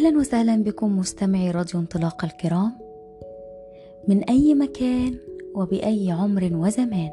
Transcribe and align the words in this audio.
أهلا 0.00 0.18
وسهلا 0.18 0.56
بكم 0.62 0.98
مستمعي 0.98 1.50
راديو 1.50 1.80
انطلاق 1.80 2.24
الكرام. 2.24 2.72
من 4.08 4.24
أي 4.24 4.54
مكان 4.54 5.14
وبأي 5.54 6.10
عمر 6.10 6.50
وزمان. 6.52 7.10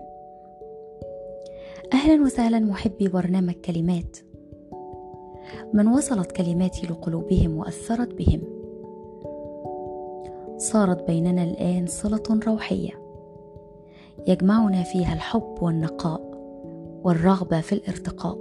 أهلا 1.94 2.24
وسهلا 2.24 2.60
محبي 2.60 3.08
برنامج 3.08 3.54
كلمات. 3.54 4.18
من 5.74 5.88
وصلت 5.88 6.32
كلماتي 6.32 6.88
لقلوبهم 6.88 7.58
وأثرت 7.58 8.14
بهم. 8.14 8.42
صارت 10.58 11.08
بيننا 11.08 11.44
الآن 11.44 11.86
صلة 11.88 12.40
روحية. 12.48 12.92
يجمعنا 14.28 14.84
فيها 14.84 15.14
الحب 15.14 15.56
والنقاء 15.62 16.22
والرغبة 17.04 17.62
في 17.62 17.74
الارتقاء. 17.74 18.38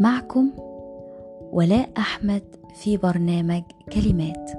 معكم 0.00 0.50
ولاء 1.52 1.88
أحمد 1.98 2.59
في 2.74 2.96
برنامج 2.96 3.62
كلمات. 3.92 4.50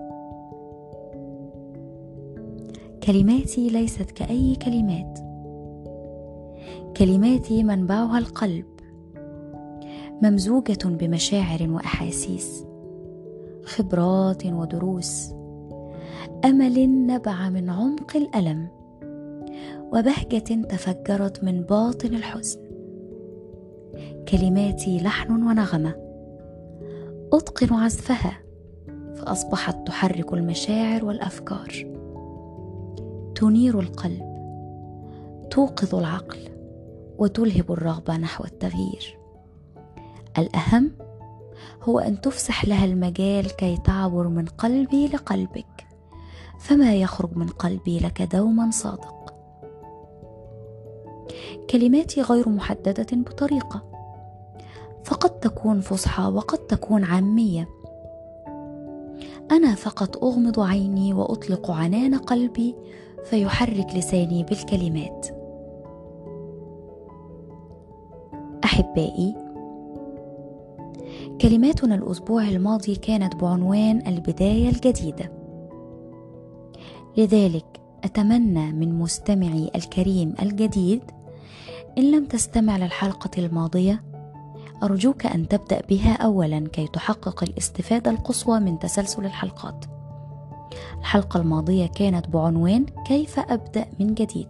كلماتي 3.03 3.69
ليست 3.69 4.11
كأي 4.11 4.55
كلمات. 4.55 5.19
كلماتي 6.97 7.63
منبعها 7.63 8.17
القلب. 8.17 8.66
ممزوجة 10.23 10.79
بمشاعر 10.85 11.69
وأحاسيس. 11.69 12.66
خبرات 13.63 14.45
ودروس. 14.45 15.31
أمل 16.45 17.05
نبع 17.07 17.49
من 17.49 17.69
عمق 17.69 18.17
الألم. 18.17 18.67
وبهجة 19.93 20.63
تفجرت 20.63 21.43
من 21.43 21.61
باطن 21.61 22.13
الحزن. 22.13 22.59
كلماتي 24.27 24.97
لحن 24.97 25.31
ونغمة. 25.31 26.11
أتقن 27.33 27.73
عزفها. 27.73 28.37
فأصبحت 29.15 29.87
تحرك 29.87 30.33
المشاعر 30.33 31.05
والأفكار. 31.05 31.69
تنير 33.35 33.79
القلب. 33.79 34.31
توقظ 35.52 35.95
العقل. 35.95 36.39
وتلهب 37.17 37.71
الرغبة 37.71 38.17
نحو 38.17 38.43
التغيير. 38.43 39.17
الأهم 40.37 40.91
هو 41.83 41.99
أن 41.99 42.21
تفسح 42.21 42.65
لها 42.65 42.85
المجال 42.85 43.55
كي 43.55 43.77
تعبر 43.77 44.27
من 44.27 44.45
قلبي 44.45 45.07
لقلبك. 45.07 45.87
فما 46.59 46.95
يخرج 46.95 47.37
من 47.37 47.47
قلبي 47.47 47.99
لك 47.99 48.21
دوما 48.21 48.71
صادق. 48.71 49.33
كلماتي 51.69 52.21
غير 52.21 52.49
محددة 52.49 53.07
بطريقة. 53.11 53.91
فقد 55.03 55.30
تكون 55.30 55.81
فصحى 55.81 56.23
وقد 56.23 56.57
تكون 56.57 57.03
عامية. 57.03 57.69
أنا 59.52 59.75
فقط 59.75 60.23
أغمض 60.23 60.59
عيني 60.59 61.13
وأطلق 61.13 61.71
عنان 61.71 62.16
قلبي 62.16 62.75
فيحرك 63.23 63.88
لساني 63.95 64.43
بالكلمات. 64.43 65.27
أحبائي 68.63 69.35
كلماتنا 71.41 71.95
الأسبوع 71.95 72.43
الماضي 72.43 72.95
كانت 72.95 73.36
بعنوان 73.36 74.08
البداية 74.08 74.69
الجديدة. 74.69 75.31
لذلك 77.17 77.65
أتمنى 78.03 78.71
من 78.71 78.99
مستمعي 78.99 79.71
الكريم 79.75 80.33
الجديد 80.41 81.02
إن 81.97 82.11
لم 82.11 82.25
تستمع 82.25 82.77
للحلقة 82.77 83.31
الماضية 83.38 84.03
أرجوك 84.83 85.25
أن 85.25 85.47
تبدأ 85.47 85.81
بها 85.89 86.13
أولا 86.13 86.67
كي 86.67 86.87
تحقق 86.87 87.43
الاستفادة 87.43 88.11
القصوى 88.11 88.59
من 88.59 88.80
تسلسل 88.80 89.25
الحلقات. 89.25 89.86
الحلقة 90.99 91.39
الماضية 91.39 91.87
كانت 91.87 92.30
بعنوان 92.30 92.86
كيف 93.08 93.39
أبدأ 93.39 93.86
من 93.99 94.14
جديد. 94.14 94.47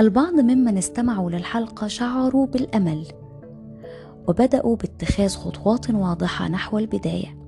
البعض 0.00 0.34
ممن 0.34 0.78
استمعوا 0.78 1.30
للحلقة 1.30 1.86
شعروا 1.86 2.46
بالأمل 2.46 3.06
وبدأوا 4.28 4.76
باتخاذ 4.76 5.36
خطوات 5.36 5.90
واضحة 5.90 6.48
نحو 6.48 6.78
البداية. 6.78 7.38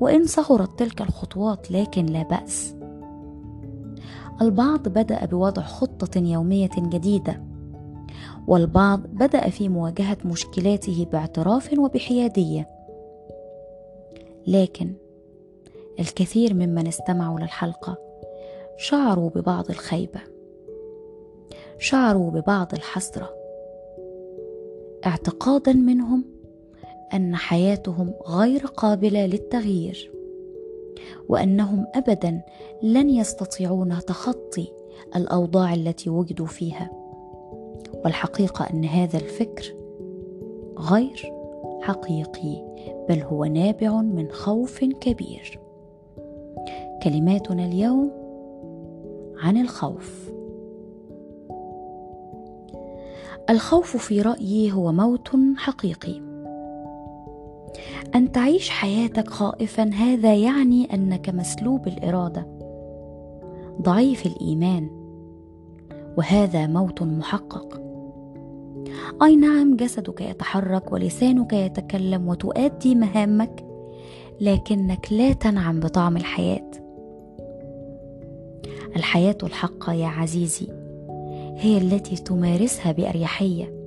وإن 0.00 0.26
صغرت 0.26 0.78
تلك 0.78 1.02
الخطوات 1.02 1.70
لكن 1.70 2.06
لا 2.06 2.22
بأس. 2.22 2.74
البعض 4.40 4.88
بدأ 4.88 5.24
بوضع 5.24 5.62
خطة 5.62 6.18
يومية 6.20 6.70
جديدة 6.78 7.51
والبعض 8.46 9.00
بدأ 9.06 9.48
في 9.48 9.68
مواجهة 9.68 10.18
مشكلاته 10.24 11.06
باعتراف 11.12 11.78
وبحيادية. 11.78 12.68
لكن 14.46 14.92
الكثير 16.00 16.54
ممن 16.54 16.86
استمعوا 16.86 17.40
للحلقة 17.40 17.98
شعروا 18.76 19.30
ببعض 19.30 19.70
الخيبة 19.70 20.20
شعروا 21.78 22.30
ببعض 22.30 22.74
الحسرة. 22.74 23.30
اعتقادا 25.06 25.72
منهم 25.72 26.24
أن 27.14 27.36
حياتهم 27.36 28.14
غير 28.26 28.66
قابلة 28.66 29.26
للتغيير 29.26 30.12
وأنهم 31.28 31.86
ابدا 31.94 32.42
لن 32.82 33.10
يستطيعون 33.10 33.98
تخطي 33.98 34.72
الأوضاع 35.16 35.74
التي 35.74 36.10
وجدوا 36.10 36.46
فيها. 36.46 37.01
والحقيقة 38.04 38.64
أن 38.64 38.84
هذا 38.84 39.18
الفكر 39.18 39.74
غير 40.78 41.32
حقيقي 41.82 42.72
بل 43.08 43.22
هو 43.22 43.44
نابع 43.44 44.00
من 44.00 44.30
خوف 44.30 44.84
كبير. 44.84 45.60
كلماتنا 47.02 47.64
اليوم 47.64 48.10
عن 49.36 49.56
الخوف. 49.56 50.32
الخوف 53.50 53.96
في 53.96 54.22
رأيي 54.22 54.72
هو 54.72 54.92
موت 54.92 55.30
حقيقي. 55.56 56.20
أن 58.14 58.32
تعيش 58.32 58.70
حياتك 58.70 59.28
خائفا 59.28 59.82
هذا 59.82 60.34
يعني 60.34 60.94
أنك 60.94 61.28
مسلوب 61.28 61.88
الإرادة. 61.88 62.46
ضعيف 63.82 64.26
الإيمان. 64.26 65.01
وهذا 66.16 66.66
موت 66.66 67.02
محقق. 67.02 67.82
أي 69.22 69.36
نعم 69.36 69.76
جسدك 69.76 70.20
يتحرك 70.20 70.92
ولسانك 70.92 71.52
يتكلم 71.52 72.28
وتؤدي 72.28 72.94
مهامك 72.94 73.64
لكنك 74.40 75.12
لا 75.12 75.32
تنعم 75.32 75.80
بطعم 75.80 76.16
الحياة. 76.16 76.70
الحياة 78.96 79.36
الحقة 79.42 79.92
يا 79.92 80.06
عزيزي 80.06 80.68
هي 81.56 81.78
التي 81.78 82.16
تمارسها 82.16 82.92
بأريحية. 82.92 83.82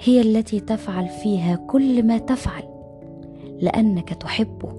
هي 0.00 0.20
التي 0.20 0.60
تفعل 0.60 1.08
فيها 1.08 1.56
كل 1.56 2.02
ما 2.02 2.18
تفعل 2.18 2.62
لأنك 3.60 4.14
تحبه 4.14 4.72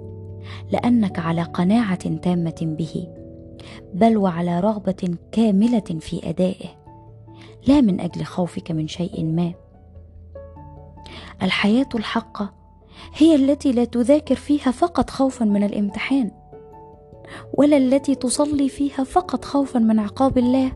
لأنك 0.71 1.19
على 1.19 1.43
قناعة 1.43 2.15
تامة 2.15 2.55
به. 2.61 3.07
بل 3.93 4.17
وعلى 4.17 4.59
رغبة 4.59 5.15
كاملة 5.31 5.99
في 5.99 6.29
أدائه. 6.29 6.69
لا 7.67 7.81
من 7.81 7.99
أجل 7.99 8.23
خوفك 8.23 8.71
من 8.71 8.87
شيء 8.87 9.25
ما. 9.25 9.53
الحياة 11.41 11.89
الحقة 11.95 12.53
هي 13.13 13.35
التي 13.35 13.71
لا 13.71 13.85
تذاكر 13.85 14.35
فيها 14.35 14.71
فقط 14.71 15.09
خوفا 15.09 15.45
من 15.45 15.63
الامتحان 15.63 16.31
ولا 17.53 17.77
التي 17.77 18.15
تصلي 18.15 18.69
فيها 18.69 19.03
فقط 19.03 19.45
خوفا 19.45 19.79
من 19.79 19.99
عقاب 19.99 20.37
الله 20.37 20.71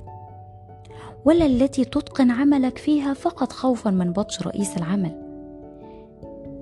ولا 1.25 1.45
التي 1.45 1.85
تتقن 1.85 2.31
عملك 2.31 2.77
فيها 2.77 3.13
فقط 3.13 3.51
خوفا 3.51 3.89
من 3.89 4.13
بطش 4.13 4.41
رئيس 4.41 4.77
العمل 4.77 5.21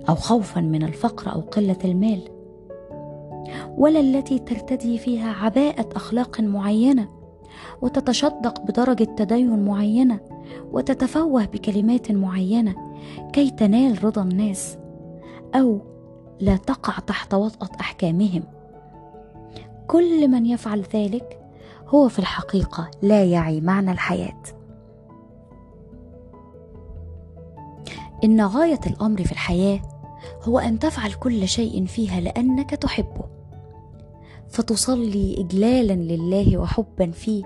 أو 0.10 0.16
خوفا 0.16 0.62
من 0.62 0.84
الفقر 0.84 1.34
أو 1.34 1.42
قلة 1.42 1.78
المال. 1.86 2.39
ولا 3.78 4.00
التي 4.00 4.40
ترتدي 4.40 4.98
فيها 4.98 5.34
عباءة 5.34 5.90
أخلاق 5.96 6.42
معينة 6.42 7.10
وتتشدق 7.82 8.62
بدرجة 8.62 9.04
تدين 9.04 9.66
معينة 9.66 10.20
وتتفوه 10.72 11.46
بكلمات 11.46 12.12
معينة 12.12 12.76
كي 13.34 13.50
تنال 13.50 14.04
رضا 14.04 14.22
الناس 14.22 14.78
أو 15.56 15.80
لا 16.40 16.56
تقع 16.56 17.00
تحت 17.00 17.34
وطأة 17.34 17.70
أحكامهم. 17.80 18.44
كل 19.88 20.28
من 20.28 20.46
يفعل 20.46 20.84
ذلك 20.94 21.40
هو 21.88 22.08
في 22.08 22.20
الحقيقة 22.20 22.92
لا 23.02 23.24
يعي 23.26 23.62
معنى 23.62 23.92
الحياة. 23.92 24.42
إن 28.24 28.42
غاية 28.42 28.80
الأمر 28.88 29.24
في 29.24 29.32
الحياة 29.32 29.82
هو 30.44 30.60
أن 30.60 30.80
تفعل 30.80 31.14
كل 31.14 31.48
شيء 31.48 31.86
فيها 31.86 32.20
لأنك 32.20 32.70
تحبه. 32.70 33.26
فتصلي 34.50 35.36
اجلالا 35.40 35.94
لله 35.94 36.58
وحبا 36.58 37.12
فيه. 37.12 37.44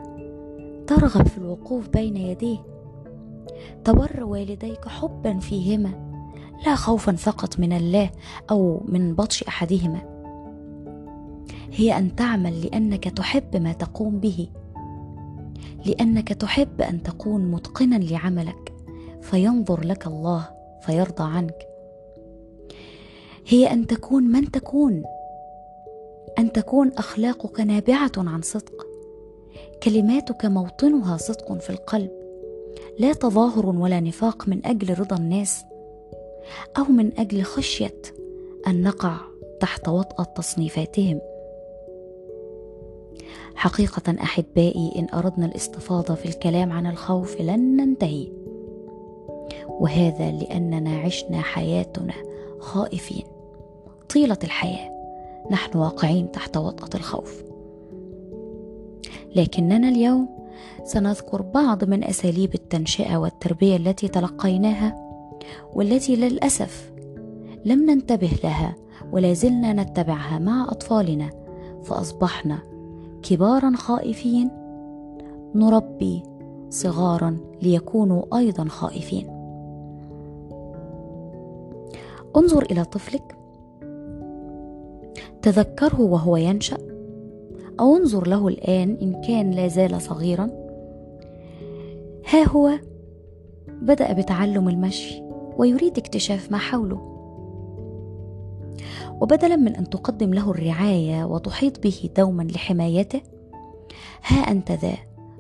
ترغب 0.88 1.28
في 1.28 1.38
الوقوف 1.38 1.90
بين 1.90 2.18
يديه. 2.18 2.58
تبر 3.84 4.24
والديك 4.24 4.88
حبا 4.88 5.40
فيهما. 5.40 6.14
لا 6.66 6.76
خوفا 6.76 7.12
فقط 7.12 7.60
من 7.60 7.74
الله 7.74 8.10
أو 8.52 8.82
من 8.86 9.16
بطش 9.16 9.44
أحدهما. 9.44 10.02
هي 11.72 11.98
أن 11.98 12.16
تعمل 12.16 12.62
لأنك 12.62 13.04
تحب 13.04 13.58
ما 13.58 13.74
تقوم 13.74 14.20
به. 14.20 14.48
لأنك 15.86 16.34
تحب 16.34 16.82
أن 16.82 17.04
تكون 17.04 17.52
متقنا 17.52 17.96
لعملك. 17.96 18.74
فينظر 19.22 19.86
لك 19.86 20.08
الله 20.08 20.50
فيرضى 20.82 21.24
عنك. 21.24 21.73
هي 23.48 23.72
أن 23.72 23.88
تكون 23.88 24.24
من 24.24 24.52
تكون. 24.52 25.04
أن 26.40 26.52
تكون 26.52 26.92
أخلاقك 26.98 27.60
نابعة 27.60 28.12
عن 28.18 28.42
صدق. 28.42 28.88
كلماتك 29.84 30.46
موطنها 30.46 31.18
صدق 31.18 31.54
في 31.54 31.70
القلب. 31.70 32.12
لا 33.00 33.14
تظاهر 33.14 33.66
ولا 33.66 34.00
نفاق 34.00 34.48
من 34.48 34.66
أجل 34.66 35.00
رضا 35.00 35.16
الناس 35.16 35.66
أو 36.78 36.84
من 36.84 37.20
أجل 37.20 37.44
خشية 37.44 38.02
أن 38.68 38.84
نقع 38.84 39.18
تحت 39.60 39.90
وطأة 39.90 40.24
تصنيفاتهم. 40.24 41.22
حقيقة 43.56 44.16
أحبائي 44.24 44.92
إن 44.96 45.08
أردنا 45.14 45.46
الاستفاضة 45.46 46.16
في 46.16 46.26
الكلام 46.26 46.72
عن 46.72 46.86
الخوف 46.86 47.42
لن 47.42 47.78
ننتهي. 47.78 48.28
وهذا 49.68 50.32
لأننا 50.32 50.98
عشنا 50.98 51.42
حياتنا 51.42 52.14
خائفين. 52.60 53.33
طيلة 54.14 54.38
الحياة. 54.44 54.90
نحن 55.52 55.78
واقعين 55.78 56.32
تحت 56.32 56.58
وطأة 56.58 56.90
الخوف. 56.96 57.44
لكننا 59.36 59.90
اليوم 59.90 60.30
سنذكر 60.84 61.42
بعض 61.42 61.84
من 61.84 62.04
أساليب 62.04 62.56
التنشئة 62.56 63.18
والتربية 63.18 63.76
التي 63.76 64.08
تلقيناها 64.08 64.96
والتي 65.74 66.16
للأسف 66.16 66.92
لم 67.66 67.90
ننتبه 67.90 68.30
لها 68.44 68.76
ولا 69.12 69.34
زلنا 69.34 69.74
نتبعها 69.74 70.40
مع 70.40 70.68
أطفالنا 70.70 71.30
فأصبحنا 71.84 72.60
كبارا 73.24 73.72
خائفين 73.76 74.50
نربي 75.56 76.24
صغارا 76.70 77.38
ليكونوا 77.62 78.38
أيضا 78.38 78.66
خائفين. 78.66 79.28
انظر 82.38 82.64
إلى 82.72 82.84
طفلك. 82.84 83.43
تذكره 85.44 86.02
وهو 86.02 86.38
ينشأ؟ 86.38 86.78
أو 87.80 87.96
انظر 87.96 88.28
له 88.28 88.48
الآن 88.48 88.98
إن 89.02 89.22
كان 89.22 89.52
لا 89.52 89.68
زال 89.68 90.02
صغيرا. 90.02 90.50
ها 92.30 92.48
هو. 92.48 92.72
بدأ 93.68 94.14
بتعلم 94.14 94.70
المشي 94.70 95.24
ويريد 95.58 95.98
اكتشاف 95.98 96.52
ما 96.52 96.58
حوله. 96.58 97.10
وبدلا 99.22 99.56
من 99.56 99.76
أن 99.76 99.90
تقدم 99.90 100.34
له 100.34 100.52
الرعاية 100.52 101.24
وتحيط 101.26 101.84
به 101.84 102.10
دوما 102.18 102.44
لحمايته 102.44 103.22
ها 104.26 104.52
أنت 104.52 104.72
ذا 104.72 104.98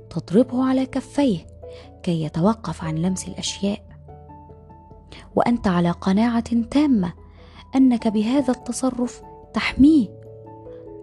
تضربه 0.10 0.64
على 0.64 0.86
كفيه 0.86 1.40
كي 2.04 2.24
يتوقف 2.24 2.84
عن 2.84 2.96
لمس 2.96 3.28
الأشياء. 3.28 3.80
وأنت 5.36 5.68
على 5.68 5.92
قناعة 5.92 6.62
تامة 6.72 7.14
أنك 7.76 8.08
بهذا 8.08 8.54
التصرف 8.54 9.22
تحميه 9.54 10.08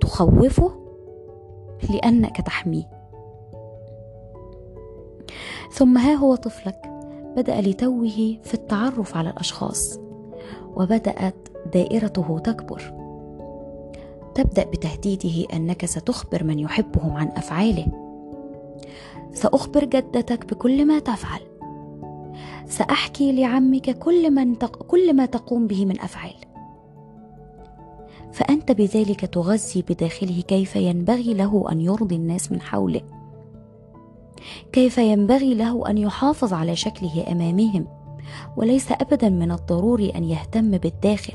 تخوفه 0.00 0.72
لأنك 1.90 2.40
تحميه. 2.40 2.90
ثم 5.72 5.98
ها 5.98 6.14
هو 6.14 6.34
طفلك 6.34 6.90
بدأ 7.36 7.60
لتوه 7.60 8.38
في 8.42 8.54
التعرف 8.54 9.16
على 9.16 9.30
الأشخاص 9.30 9.98
وبدأت 10.76 11.48
دائرته 11.72 12.38
تكبر. 12.38 12.94
تبدأ 14.34 14.64
بتهديده 14.64 15.46
أنك 15.52 15.84
ستخبر 15.86 16.44
من 16.44 16.58
يحبهم 16.58 17.16
عن 17.16 17.28
أفعاله. 17.28 17.86
سأخبر 19.32 19.84
جدتك 19.84 20.46
بكل 20.46 20.86
ما 20.86 20.98
تفعل. 20.98 21.40
سأحكي 22.66 23.32
لعمك 23.32 23.98
كل, 23.98 24.30
من 24.30 24.58
تق... 24.58 24.82
كل 24.82 25.16
ما 25.16 25.26
تقوم 25.26 25.66
به 25.66 25.84
من 25.84 26.00
أفعال. 26.00 26.49
فأنت 28.32 28.72
بذلك 28.72 29.20
تغذي 29.20 29.84
بداخله 29.88 30.40
كيف 30.40 30.76
ينبغي 30.76 31.34
له 31.34 31.72
أن 31.72 31.80
يرضي 31.80 32.16
الناس 32.16 32.52
من 32.52 32.60
حوله. 32.60 33.00
كيف 34.72 34.98
ينبغي 34.98 35.54
له 35.54 35.90
أن 35.90 35.98
يحافظ 35.98 36.52
على 36.52 36.76
شكله 36.76 37.32
أمامهم. 37.32 37.86
وليس 38.56 38.92
ابدا 38.92 39.28
من 39.28 39.52
الضروري 39.52 40.10
أن 40.10 40.24
يهتم 40.24 40.70
بالداخل 40.70 41.34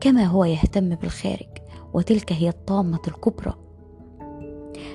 كما 0.00 0.24
هو 0.24 0.44
يهتم 0.44 0.94
بالخارج 0.94 1.48
وتلك 1.94 2.32
هي 2.32 2.48
الطامة 2.48 3.00
الكبرى. 3.08 3.54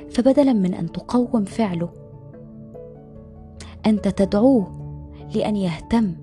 فبدلا 0.09 0.53
من 0.53 0.73
أن 0.73 0.91
تقوم 0.91 1.45
فعله 1.45 1.89
أنت 3.85 4.07
تدعوه 4.07 4.71
لأن 5.35 5.56
يهتم 5.56 6.15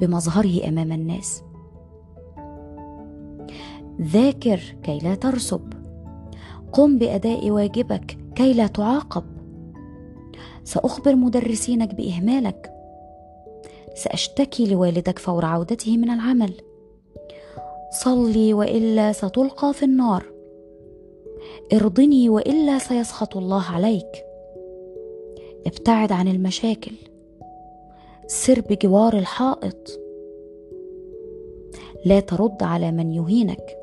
بمظهره 0.00 0.68
أمام 0.68 0.92
الناس. 0.92 1.42
ذاكر 4.02 4.60
كي 4.82 4.98
لا 4.98 5.14
ترسب. 5.14 5.72
قم 6.72 6.98
بأداء 6.98 7.50
واجبك 7.50 8.18
كي 8.34 8.52
لا 8.52 8.66
تعاقب. 8.66 9.24
سأخبر 10.64 11.14
مدرسينك 11.14 11.94
بإهمالك. 11.94 12.72
سأشتكي 13.94 14.66
لوالدك 14.66 15.18
فور 15.18 15.44
عودته 15.44 15.96
من 15.96 16.10
العمل. 16.10 16.52
صلي 17.90 18.54
وإلا 18.54 19.12
ستلقى 19.12 19.74
في 19.74 19.84
النار. 19.84 20.24
ارضني 21.72 22.28
وإلا 22.28 22.78
سيسخط 22.78 23.36
الله 23.36 23.62
عليك. 23.62 24.24
ابتعد 25.66 26.12
عن 26.12 26.28
المشاكل. 26.28 26.94
سر 28.26 28.60
بجوار 28.60 29.18
الحائط. 29.18 30.00
لا 32.06 32.20
ترد 32.20 32.62
على 32.62 32.92
من 32.92 33.12
يهينك. 33.12 33.81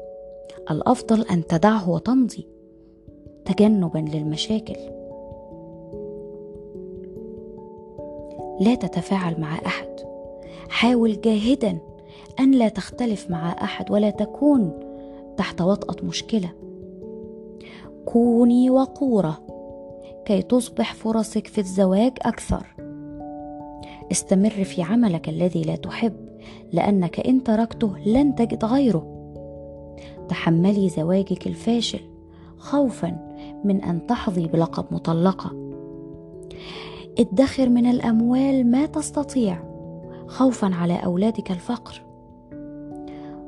الأفضل 0.71 1.21
أن 1.21 1.47
تدعه 1.47 1.89
وتمضي 1.89 2.47
تجنبا 3.45 3.97
للمشاكل. 3.97 4.75
لا 8.59 8.75
تتفاعل 8.75 9.41
مع 9.41 9.55
أحد. 9.65 9.89
حاول 10.69 11.21
جاهدا 11.21 11.77
أن 12.39 12.51
لا 12.51 12.69
تختلف 12.69 13.31
مع 13.31 13.51
أحد 13.51 13.91
ولا 13.91 14.09
تكون 14.09 14.79
تحت 15.37 15.61
وطأة 15.61 16.05
مشكلة. 16.05 16.49
كوني 18.05 18.69
وقورة 18.69 19.37
كي 20.25 20.41
تصبح 20.41 20.93
فرصك 20.93 21.47
في 21.47 21.57
الزواج 21.57 22.11
أكثر. 22.21 22.75
استمر 24.11 24.63
في 24.63 24.83
عملك 24.83 25.29
الذي 25.29 25.61
لا 25.61 25.75
تحب 25.75 26.13
لأنك 26.73 27.19
إن 27.27 27.43
تركته 27.43 27.97
لن 28.05 28.35
تجد 28.35 28.65
غيره. 28.65 29.08
تحملي 30.29 30.89
زواجك 30.89 31.47
الفاشل 31.47 31.99
خوفا 32.57 33.17
من 33.63 33.83
أن 33.83 34.07
تحظي 34.07 34.47
بلقب 34.47 34.85
مطلقة. 34.91 35.51
ادخر 37.19 37.69
من 37.69 37.85
الأموال 37.85 38.71
ما 38.71 38.85
تستطيع 38.85 39.63
خوفا 40.27 40.75
على 40.75 40.93
أولادك 40.93 41.51
الفقر. 41.51 42.01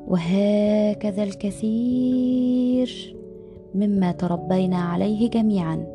وهكذا 0.08 1.22
الكثير 1.22 3.16
مما 3.74 4.12
تربينا 4.12 4.76
عليه 4.76 5.30
جميعا. 5.30 5.86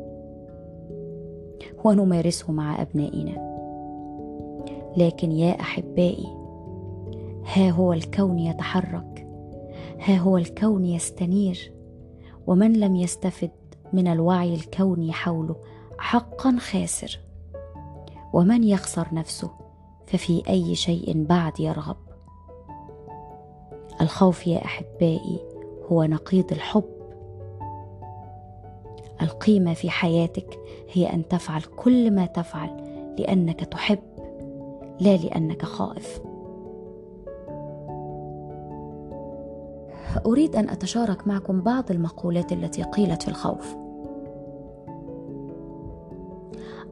ونمارسه 1.84 2.52
مع 2.52 2.82
أبنائنا. 2.82 3.48
لكن 4.96 5.32
يا 5.32 5.60
أحبائي 5.60 6.26
ها 7.54 7.70
هو 7.70 7.92
الكون 7.92 8.38
يتحرك. 8.38 9.17
ها 10.00 10.16
هو 10.16 10.36
الكون 10.36 10.84
يستنير 10.84 11.72
ومن 12.46 12.72
لم 12.72 12.96
يستفد 12.96 13.50
من 13.92 14.08
الوعي 14.08 14.54
الكوني 14.54 15.12
حوله 15.12 15.56
حقا 15.98 16.56
خاسر. 16.58 17.20
ومن 18.32 18.64
يخسر 18.64 19.08
نفسه 19.12 19.50
ففي 20.06 20.42
أي 20.48 20.74
شيء 20.74 21.24
بعد 21.24 21.60
يرغب. 21.60 21.96
الخوف 24.00 24.46
يا 24.46 24.64
أحبائي 24.64 25.40
هو 25.92 26.04
نقيض 26.04 26.52
الحب. 26.52 26.84
القيمة 29.22 29.74
في 29.74 29.90
حياتك 29.90 30.58
هي 30.92 31.12
أن 31.12 31.28
تفعل 31.28 31.62
كل 31.62 32.10
ما 32.10 32.26
تفعل 32.26 32.70
لأنك 33.18 33.60
تحب 33.60 33.98
لا 35.00 35.16
لأنك 35.16 35.64
خائف. 35.64 36.20
أريد 40.16 40.56
أن 40.56 40.68
أتشارك 40.68 41.26
معكم 41.26 41.60
بعض 41.60 41.90
المقولات 41.90 42.52
التي 42.52 42.82
قيلت 42.82 43.22
في 43.22 43.28
الخوف. 43.28 43.76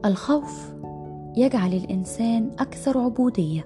الخوف 0.05 0.73
يجعل 1.35 1.73
الإنسان 1.73 2.51
أكثر 2.59 2.97
عبودية. 2.97 3.65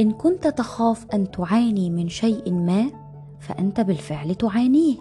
إن 0.00 0.10
كنت 0.10 0.46
تخاف 0.46 1.06
أن 1.14 1.30
تعاني 1.30 1.90
من 1.90 2.08
شيء 2.08 2.52
ما 2.52 2.90
فأنت 3.40 3.80
بالفعل 3.80 4.34
تعانيه. 4.34 4.96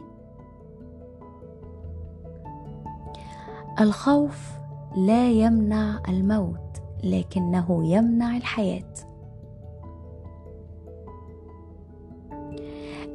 الخوف 3.79 4.51
لا 4.97 5.31
يمنع 5.31 6.01
الموت 6.09 6.81
لكنه 7.03 7.85
يمنع 7.85 8.37
الحياة. 8.37 9.08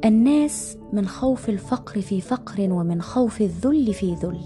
الناس 0.05 0.77
من 0.93 1.07
خوف 1.07 1.49
الفقر 1.49 2.01
في 2.01 2.21
فقر 2.21 2.71
ومن 2.71 3.01
خوف 3.01 3.41
الذل 3.41 3.93
في 3.93 4.13
ذل. 4.13 4.41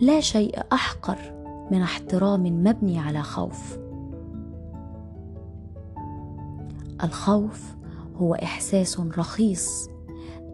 لا 0.00 0.20
شيء 0.20 0.58
أحقر 0.72 1.18
من 1.70 1.82
احترام 1.82 2.42
مبني 2.42 2.98
على 2.98 3.22
خوف. 3.22 3.78
الخوف 7.04 7.76
هو 8.16 8.34
إحساس 8.34 9.00
رخيص 9.00 9.88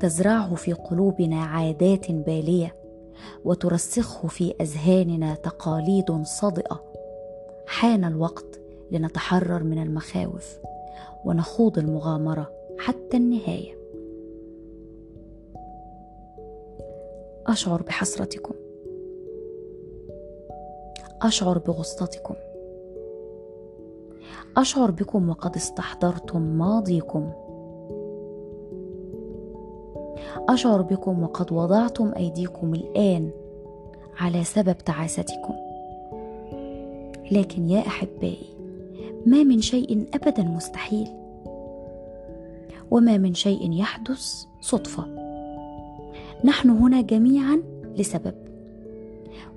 تزرعه 0.01 0.55
في 0.55 0.73
قلوبنا 0.73 1.45
عادات 1.45 2.13
بالية 2.13 2.77
وترسخه 3.45 4.29
في 4.29 4.55
أذهاننا 4.61 5.35
تقاليد 5.35 6.23
صادئة. 6.23 6.83
حان 7.67 8.05
الوقت 8.05 8.61
لنتحرر 8.91 9.65
من 9.65 9.83
المخاوف. 9.83 10.59
ونخوض 11.25 11.79
المغامرة 11.79 12.51
حتى 12.79 13.17
النهاية. 13.17 13.79
أشعر 17.47 17.83
بحسرتكم. 17.83 18.55
أشعر 21.23 21.59
بغصتكم. 21.59 22.35
أشعر 24.57 24.91
بكم 24.91 25.29
وقد 25.31 25.57
استحضرتم 25.57 26.43
ماضيكم. 26.43 27.31
أشعر 30.49 30.83
بكم 30.83 31.23
وقد 31.23 31.53
وضعتم 31.53 32.13
أيديكم 32.17 32.75
الآن 32.75 33.31
على 34.17 34.45
سبب 34.45 34.79
تعاستكم 34.79 35.55
لكن 37.31 37.69
يا 37.69 37.81
أحبائي 37.81 38.62
ما 39.27 39.43
من 39.43 39.61
شيء 39.61 40.07
ابدا 40.15 40.43
مستحيل. 40.43 41.09
وما 42.91 43.19
من 43.19 43.35
شيء 43.35 43.73
يحدث 43.73 44.45
صدفة. 44.61 45.05
نحن 46.45 46.71
هنا 46.71 47.01
جميعا 47.01 47.63
لسبب. 47.97 48.35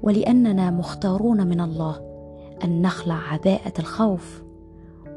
ولأننا 0.03 0.72
مختارون 0.72 1.48
من 1.48 1.62
الله 1.62 2.01
أن 2.63 2.81
نخلع 2.81 3.15
عباءة 3.15 3.74
الخوف 3.79 4.43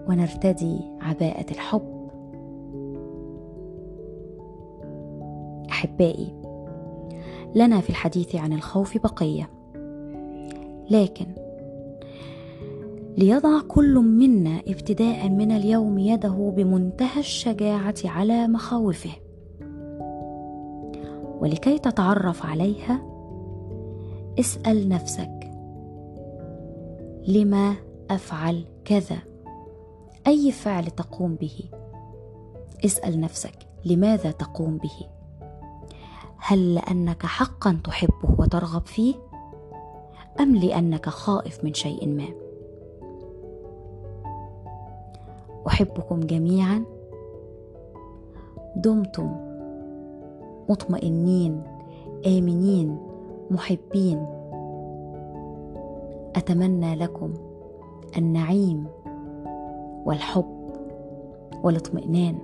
ونرتدي 0.09 0.79
عباءة 1.01 1.51
الحب. 1.51 1.99
أحبائي 5.71 6.35
لنا 7.55 7.81
في 7.81 7.91
الحديث 7.91 8.37
عن 8.37 8.53
الخوف 8.53 8.99
بقية. 8.99 9.51
لكن 10.91 11.27
ليضع 13.19 13.61
كل 13.69 13.95
منا 13.95 14.61
ابتداء 14.69 15.29
من 15.29 15.53
اليوم 15.53 15.99
يده 15.99 16.53
بمنتهى 16.57 17.21
الشجاعة 17.21 17.95
على 18.05 18.49
مخاوفه. 18.49 19.11
ولكي 21.41 21.79
تتعرف 21.79 22.47
عليها 22.47 23.03
اسأل 24.39 24.89
نفسك 24.89 25.51
لما 27.29 27.75
أفعل 28.11 28.65
كذا؟ 28.85 29.19
أي 30.27 30.53
فعل 30.53 30.87
تقوم 30.87 31.35
به؟ 31.35 31.71
اسأل 32.85 33.21
نفسك 33.21 33.59
لماذا 33.85 34.31
تقوم 34.31 34.79
به؟ 34.79 35.07
هل 36.39 36.75
لأنك 36.75 37.27
حقا 37.27 37.81
تحبه 37.85 38.37
وترغب 38.39 38.87
فيه؟ 38.87 39.15
أم 40.41 40.57
لأنك 40.57 41.09
خائف 41.09 41.65
من 41.65 41.75
شيء 41.75 42.09
ما؟ 42.09 42.48
أحبكم 45.79 46.21
جميعا. 46.21 46.85
دمتم 48.77 49.37
مطمئنين 50.69 51.63
آمنين 52.27 52.99
محبين. 53.51 54.27
أتمنى 56.37 56.95
لكم 56.95 57.35
النعيم 58.17 58.87
والحب 60.05 60.71
والاطمئنان. 61.63 62.39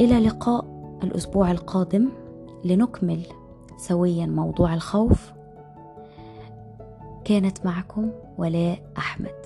إلى 0.00 0.20
لقاء 0.26 0.64
الأسبوع 1.02 1.50
القادم 1.50 2.08
لنكمل 2.64 3.26
سويا 3.76 4.26
موضوع 4.26 4.74
الخوف. 4.74 5.32
كانت 7.24 7.66
معكم 7.66 8.10
ولاء 8.38 8.78
أحمد. 8.98 9.39